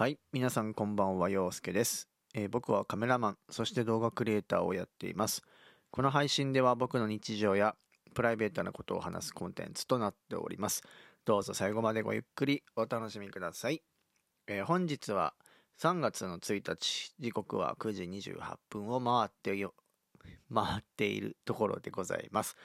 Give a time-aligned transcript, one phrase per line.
[0.00, 5.42] はい、皆さんこんばんは、陽介です、えー僕はカメラマン、そして動画クリエイターをやっています。
[5.90, 7.76] この配信では僕の日常や
[8.14, 10.82] プライベートなことを話すコンテンツとなっております。
[11.26, 13.82] どうぞ最後までごゆっくりお楽しみください。
[14.46, 15.34] えー本日は
[15.76, 19.74] 3月の1日、時刻は9時28分を回ってよ、
[20.50, 22.56] 回っているところでございます。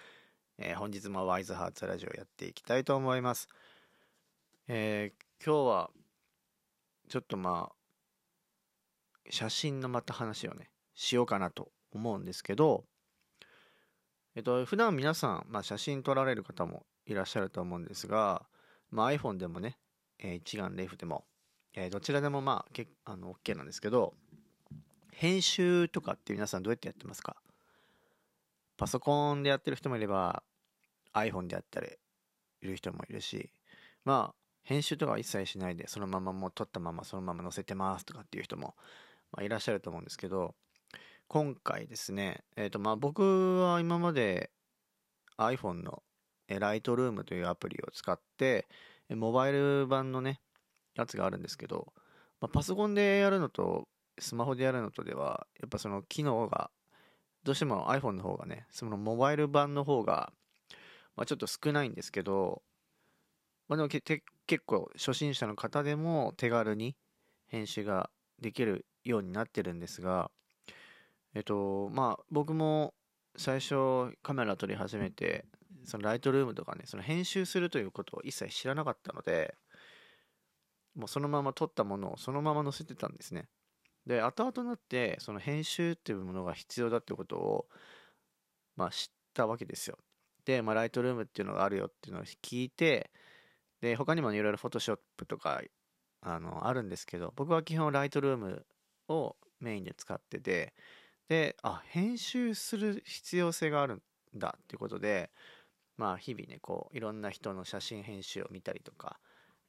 [0.57, 3.49] えー本日もワイズハーツラジオやっていきたいと思います。
[4.69, 5.11] え
[5.45, 5.91] 今日は
[7.09, 7.75] ちょっとまあ
[9.29, 12.85] 写真のまた話をねしようかなと思うんですけど
[14.35, 18.43] えっと普段皆さん、まあ、写真撮られる方もいらっしゃると思うんですが、
[18.91, 19.77] まあ、iPhone でもね、
[20.19, 21.25] えー一眼レフでも、
[21.73, 24.13] えーどちらでもまあけあの OK なんですけど
[25.11, 27.37] 編集とかって皆さんどうやってやってますか？
[28.77, 30.43] パソコンでやってる人もいれば
[31.13, 31.87] iPhone でやったり
[32.61, 33.49] いる人もいるし
[34.03, 34.35] まあ
[34.65, 38.75] 編集とかは一切しないでそのままもう撮ったままそのまま載せてますとかっていう人も、
[39.31, 40.55] まあ、いらっしゃると思うんですけど
[41.27, 44.51] 今回ですねえっ、とまあ僕は今まで
[45.37, 46.03] iPhone の
[46.49, 48.67] Lightroom というアプリを使って
[49.09, 50.41] モバイル版のね
[50.95, 51.93] やつがあるんですけど、
[52.41, 53.87] まあ、パソコンでやるのと
[54.19, 56.71] スマホでやるのとではやっぱその機能が
[57.43, 60.31] どうしても iPhone の方がねそのモバイル版の方が、
[61.15, 62.63] まあ、ちょっと少ないんですけど
[63.67, 66.95] まあでもけて結構初心者の方でも手軽に
[67.47, 68.09] 編集が
[68.41, 70.29] できるようになってるんですが
[71.33, 72.93] えっとまあ僕も
[73.37, 75.45] 最初カメラ撮り始めて
[75.83, 79.55] そのライトルームとかねその編集するということを一切知らなかったので
[80.95, 83.47] もうそのまま撮ったものをそのまま載せてたんですね。
[84.05, 87.65] で後々になってその編集っていうものが必要だってことを
[88.75, 89.97] まあ知ったわけですよ。
[90.45, 93.11] で、まあ、ライトルームっていうのがあるよっていうのを聞いて
[93.85, 95.61] で他にもいろいろフォトショップとか
[96.19, 98.65] あのあるんですけど僕は基本ライトルーム
[99.09, 100.73] をメインで使ってて
[101.29, 104.01] であ編集する必要性があるん
[104.33, 105.29] だっていうことで
[105.97, 109.19] まあ日々ねこういろんな人の写真編集を見たりとか、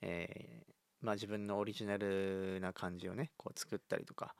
[0.00, 4.34] えーまあ、自分のオリジナルな感じをねこう作ったりとか、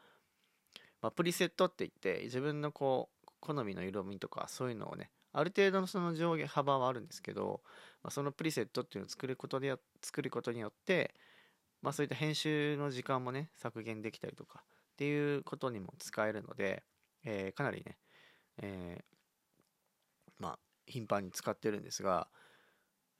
[1.03, 7.61] まあ、プリセットって言って自分のこう好みの色味とかそういうのをねある程度のその上下幅はあるんですけど、
[8.03, 11.15] まあ、そのプリセットっていうのを作ることで作ることによって、
[11.83, 16.85] まあ、そういった編集の時間もね削減できたりとかっていうことにも使えるので、
[17.25, 17.99] えーかなりね、
[18.63, 19.05] えー
[20.39, 22.29] まあ頻繁に使ってるんですが、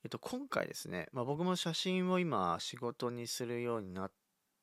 [0.05, 4.13] えっと、今回ですね、まあ、僕も写真を今仕事にするようになっ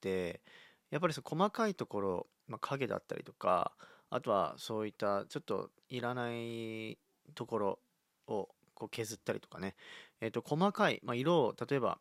[0.01, 0.41] て
[0.89, 3.73] やっぱりそう細かいところ、まあ、影だったりとか
[4.09, 6.97] あとはそういったちょっといらない
[7.33, 7.79] ところ
[8.27, 9.75] をこう削ったりとかね、
[10.21, 11.99] えっと細かい、まあ、色を例えば、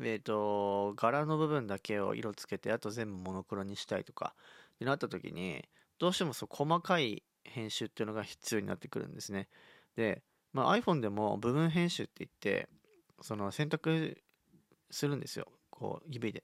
[0.00, 4.34] えっと柄の部分だけを色つけてあと全部モノクロにしたいとか
[4.76, 5.64] ってなった時に
[5.98, 9.48] どうしてもそう細かい編集っていうのが必要になってくるんですね。
[9.96, 12.68] で、まあ、iPhone でも部分編集って言って
[13.20, 14.18] その選択
[14.90, 15.46] するんですよ。
[15.70, 16.42] こう指で。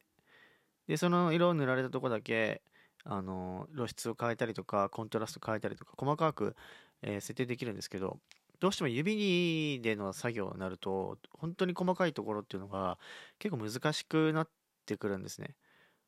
[0.86, 2.62] でその色を塗られたとこだけ
[3.04, 6.56] あの露出を変えたりとかコントラスト変えたりとか細かく、
[7.02, 8.18] えー設定できるんですけど
[8.60, 12.98] どうしても指での作業になると本当に細かいところっていうのが
[13.38, 14.48] 結構難しくなっ
[14.86, 15.56] てくるんですね。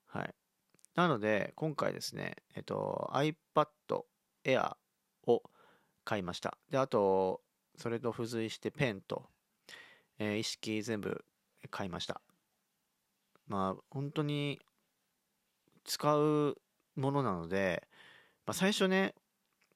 [0.06, 0.34] はい。
[0.94, 3.34] なので今回ですねえっと iPad
[4.44, 4.76] Air
[5.26, 5.42] を
[6.04, 6.58] 買いました。
[6.70, 7.41] であと
[7.78, 9.24] それと付随してペンと、
[10.19, 11.24] えー一式全部
[11.70, 12.20] 買いました。
[13.47, 14.60] まあ本当に
[15.84, 16.56] 使う
[16.97, 17.88] ものなので、
[18.47, 19.14] まあ、最初ね、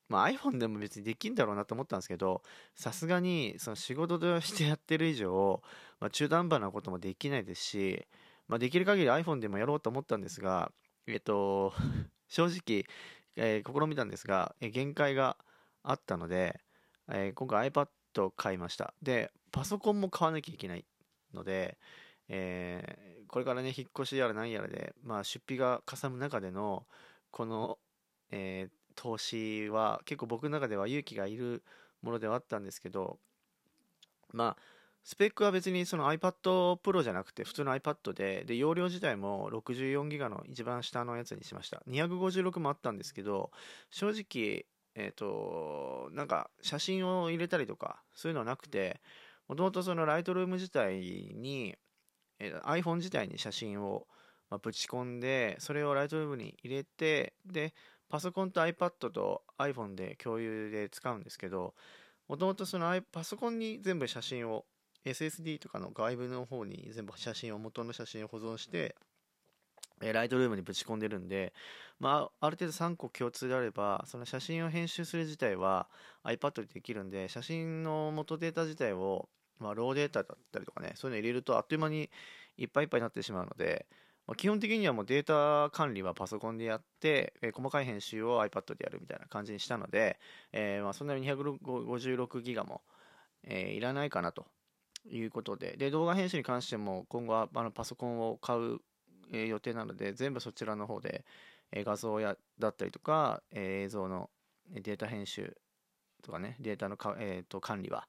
[0.08, 2.42] まあ、iPhone でも別にできんだろうなと思ったんですけど
[2.74, 5.60] さすがにその仕事としてやってる以上、
[6.00, 8.06] まあ、中途半端なこともできないですし、
[8.46, 10.70] まあ、できる限り iPhone でもやろうと思ったんですが
[11.06, 11.72] えっと
[12.28, 12.84] 正直、
[13.36, 15.36] えー試みたんですが、えー限界が
[15.82, 16.60] あったので、
[17.08, 17.88] えー今回 iPad
[18.24, 18.94] を買いました。
[19.02, 20.84] でパソコンも買わなきゃいけない
[21.32, 21.78] ので、
[22.28, 26.86] えーこれからね引っ越しやら何やらで、まあ、出費がかさむ中での
[27.30, 27.78] この、
[28.30, 31.62] えー投資は結構僕の中では勇気がいる
[32.02, 33.18] ものではあったんですけど
[34.32, 34.62] まあ
[35.04, 41.80] スペックは別にその iPad Pro じゃなくて普通の iPad でで容量自体も64ギガの一番下のやつにしました。
[41.88, 43.52] 256もあったんですけど
[43.90, 44.66] 正直
[44.96, 49.00] えっ、となんか写真を入れたりとかそういうのはなくて
[49.46, 50.96] もともとそのライトルーム自体
[51.34, 51.76] に、
[52.40, 54.06] えー iPhone 自体に写真を、
[54.62, 57.74] ぶち込んでそれをライトルームに入れてで
[58.08, 61.74] パソコンと iPad と iPhone で共有で使うんですけど
[62.28, 64.64] もともとそのパソコンに全部写真を
[65.04, 68.96] SSD とかの外部の方に全部写真を元の写真を保存して
[70.02, 71.54] えライトルームにぶち込んでるんで、
[71.98, 75.88] まあ、ある程度3個共通であれば、その写真を編集する自体は
[76.24, 82.10] iPad でできるんで、写真の元データ自体を、まあ、ローデータだったりとかね、そういうの入れるとあっという間に
[82.58, 83.86] いっぱいいっぱいになってしまうので、
[84.26, 90.18] まあ、基本的にはもうデータ管理はパソコンでやって、えー、細かい編集を iPad でやるみたいな感じにしたので、
[90.52, 92.82] えー、まあそんなに256ギガも、
[93.44, 94.46] えー、いらないかなと
[95.08, 98.78] いうことで、で、動画編集に関しても今後はあのパソコンを買う、
[99.32, 101.24] え、予定なので、全部そちらの方で、
[101.72, 104.30] え、画像やだったりとか、えー、映像の
[104.72, 105.56] データ編集
[106.22, 108.08] とかね、データのか、えー、と管理は、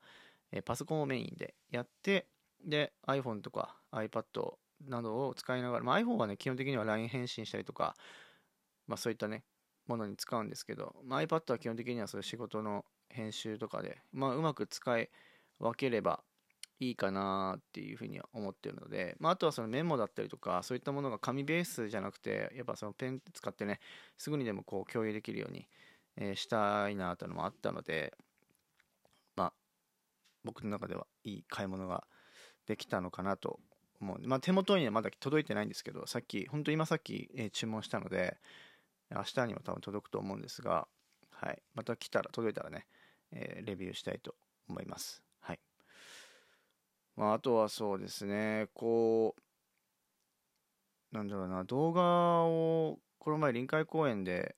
[0.51, 2.27] えー、パソコンをメインでやって、
[2.65, 7.95] で、iPhone とか iPad をなどを使いながら、まあ、iPhone はね、基本的には LINE 返信したりとか、
[8.87, 9.43] まあ、そういったね、
[9.87, 15.09] ものに使うんですけど、まあ、iPad は基本的にはそういう仕事の編集とかで、まあ、うまく使い
[15.59, 16.21] 分ければ
[16.79, 23.79] いいかなっていうふうには思ってるので、まあ、あとはそのメモだったりとか、そういったものが紙ベースじゃなくて、やっぱそのペン使ってね、
[24.17, 25.67] すぐにでもこう共有できるように、
[26.17, 28.13] えー、したいなというのもあったので、
[29.35, 29.53] まあ、
[30.43, 32.03] 僕の中ではいい買い物が
[32.67, 33.59] できたのかなと
[33.99, 38.37] もう、まあ、手元にはまだ届いてないんですけど、さっき、本当今さっき、えー、注文したので、
[39.09, 40.87] 明日にも多分届くと思うんですが、
[41.31, 41.61] はい。
[41.73, 42.87] また来たら、届いたらね、
[43.31, 44.35] えー、レビューしたいと
[44.67, 45.23] 思います。
[45.39, 45.59] はい。
[47.15, 54.55] まあ、あとはそうですね、こう、なんだろうな、動画を、この前臨海公園で、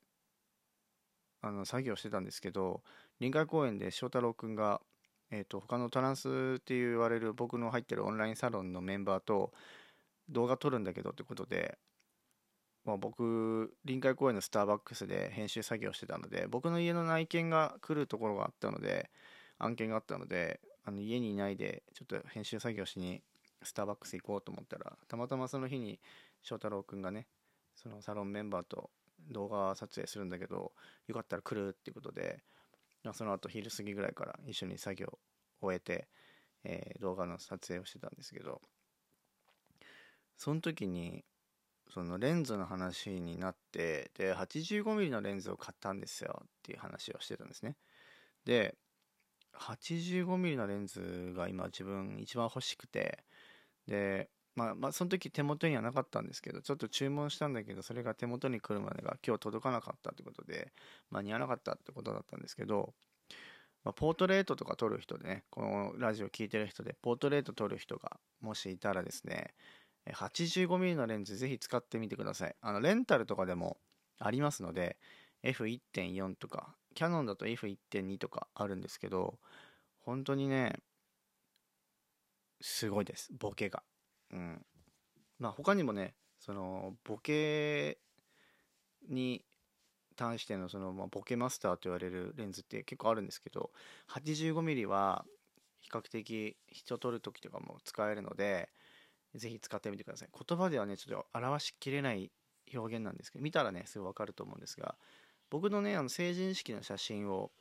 [1.41, 2.83] あの、作業してたんですけど、
[3.19, 4.81] 臨海公園で翔太郎くんが、
[5.31, 9.51] えーと、他のトランスって言われる僕の入ってるオンラインサロンのメンバーと
[10.29, 11.77] 動画撮るんだけどってことで、
[12.85, 19.09] まあ、僕臨海公園のスターバックスで編集作業してたので僕の家の内見が来るところがあったので
[19.59, 23.21] 案件があったのであの家にいないでちょっと編集作業しに
[23.61, 25.99] スターバックス行こうと思ったらたまたまその日に
[26.41, 27.27] 翔太郎くんがね
[27.75, 28.89] そのサロンメンバーと
[29.29, 30.71] 動画撮影するんだけど
[31.07, 32.41] よかったら来るってことで
[33.13, 35.07] その後昼過ぎぐらいから一緒に作業
[35.61, 36.07] を終えて、
[36.63, 38.61] えー、動画の撮影をしてたんですけど
[40.37, 41.23] その時に
[41.93, 47.75] そのレンズの話になってで 85mm のレンズを買ったんですよっていう話をしてたんですね。
[48.45, 48.75] で
[49.57, 53.23] 85mm のレンズが今自分一番欲しくて
[53.87, 54.29] で
[54.59, 60.73] まあ、まあ、その時手元にはなかったんですけど、ちょっと注文したんだけど、それが手元に来るまでが今日届かなかったってことで、
[61.11, 62.93] 間に合わなかったってことだったんですけど、
[63.85, 69.53] まあ、ポートレートとか撮る人でね、このラジオ聴いてる人で、ポートレート撮る人がもしいたらですね、
[70.11, 72.55] 85mm のレンズぜひ使ってみてください。
[72.59, 73.77] あの、レンタルとかでも
[74.19, 74.97] ありますので、
[75.43, 79.39] F1.4 とか、キャノンだと F1.2 とかあるんですけど、
[79.99, 80.81] 本当にね、
[82.61, 83.83] すごいです、ボケが。
[84.31, 84.65] うん。
[85.39, 87.99] まあ他にもね、そのボケ
[89.09, 89.43] に
[90.15, 93.71] 対してのその、まあ、ボケマスターと言われるレンズって結構あるんですけど
[94.09, 95.25] 85mm は
[95.79, 98.69] 比較的人撮る時とかも使えるので
[99.35, 100.29] ぜひ使ってみてください。
[100.47, 102.31] 言葉ではねちょっと表しきれない
[102.73, 104.95] 表現なんですけど見たらねすぐ分かると思うんですが
[105.49, 107.51] 僕のねあの成人式の写真を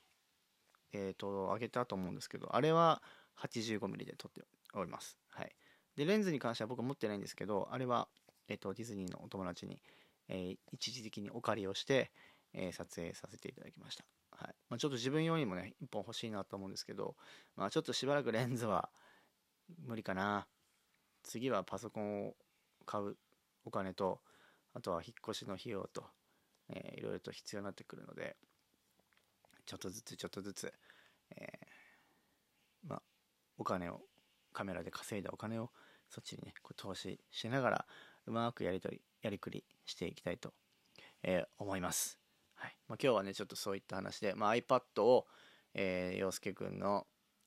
[0.92, 3.02] えっ、ー、と上げたと思うんですけどあれは
[3.40, 4.42] 85mm で撮って
[4.74, 5.18] おります。
[5.30, 5.54] はい。
[5.98, 8.06] で、レンズに関しては僕は持ってないんですけど、あれは、
[8.48, 9.82] えっと、ディズニーのお友達に、
[10.28, 12.12] えー、一時的にお借りをして、
[12.54, 14.04] えー、撮影させていただきました。
[14.30, 17.16] はいまあ、ちょっと自分用にもね、1本欲しいなと思うんですけど、
[17.56, 18.90] まあ、ちょっとしばらくレンズは
[19.84, 20.46] 無理かな。
[21.24, 22.34] 次はパソコンを
[22.86, 23.16] 買う
[23.64, 24.20] お金と、
[24.74, 26.04] あとは引っ越しの費用と、
[26.68, 28.36] えー、いろいろと必要になってくるので、
[29.66, 30.72] ちょっとずつちょっとずつ、
[31.32, 33.02] えー、ま、
[33.58, 34.00] お金を、
[34.52, 35.70] カメラで稼いだお金を
[36.08, 37.86] そっちにね、こう投資しながら、
[38.26, 40.52] うまくやりとり、やりくりしていきたいと、
[41.22, 42.18] えー、思います。
[42.54, 42.76] はい。
[42.88, 45.26] まあ、今日はね、ちょっとそういった話で、まあ、iPad を、
[45.74, 47.06] えー、陽介くんの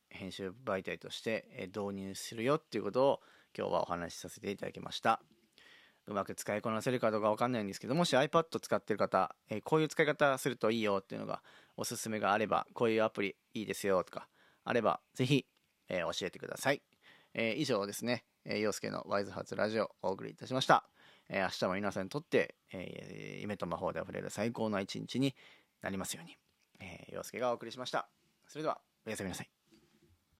[0.09, 3.19] 編集媒体として、えー、導入するよっていうことを
[3.57, 5.21] 今日はお話しさせていただきました。
[6.07, 11.43] うまく使いこなせるかどうかわかんないんですけど、もし iPad 使ってる方、えー、こういう使い方するといいよっていうのが
[11.77, 14.27] おすすめがあれば、こういうアプリいいですよとか、
[14.63, 15.45] あれば、ぜひ、
[15.89, 16.81] えー、教えてください。
[17.33, 18.25] えー、以上ですね。
[18.45, 20.85] えー、陽介のワイズハーツラジオお送りいたしました。
[21.29, 25.35] えー、明日も皆さんにとって、えー、夢と魔法で溢れる最高の一日に
[25.81, 26.35] なりますように、
[26.79, 28.09] えー、陽介がお送りしました。
[28.47, 29.60] それでは、おやすみなさい。